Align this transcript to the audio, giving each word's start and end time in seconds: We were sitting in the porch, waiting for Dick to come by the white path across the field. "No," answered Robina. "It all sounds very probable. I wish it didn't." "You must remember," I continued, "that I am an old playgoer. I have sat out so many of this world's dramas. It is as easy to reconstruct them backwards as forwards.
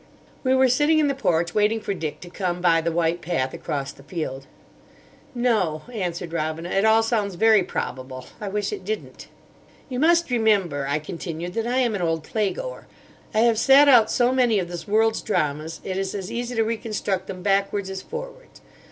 We 0.43 0.55
were 0.55 0.67
sitting 0.67 0.97
in 0.97 1.09
the 1.09 1.13
porch, 1.13 1.53
waiting 1.53 1.79
for 1.79 1.93
Dick 1.93 2.21
to 2.21 2.29
come 2.31 2.59
by 2.59 2.81
the 2.81 2.91
white 2.91 3.21
path 3.21 3.53
across 3.53 3.91
the 3.91 4.01
field. 4.01 4.47
"No," 5.35 5.83
answered 5.93 6.33
Robina. 6.33 6.69
"It 6.71 6.85
all 6.85 7.03
sounds 7.03 7.35
very 7.35 7.61
probable. 7.61 8.25
I 8.41 8.47
wish 8.47 8.73
it 8.73 8.83
didn't." 8.83 9.27
"You 9.89 9.99
must 9.99 10.31
remember," 10.31 10.87
I 10.89 10.97
continued, 10.97 11.53
"that 11.53 11.67
I 11.67 11.77
am 11.77 11.93
an 11.93 12.01
old 12.01 12.23
playgoer. 12.23 12.87
I 13.35 13.41
have 13.41 13.59
sat 13.59 13.87
out 13.87 14.09
so 14.09 14.31
many 14.33 14.57
of 14.57 14.69
this 14.69 14.87
world's 14.87 15.21
dramas. 15.21 15.79
It 15.83 15.97
is 15.99 16.15
as 16.15 16.31
easy 16.31 16.55
to 16.55 16.63
reconstruct 16.63 17.27
them 17.27 17.43
backwards 17.43 17.91
as 17.91 18.01
forwards. 18.01 18.59